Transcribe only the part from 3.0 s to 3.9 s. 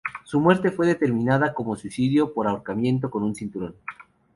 con un cinturón.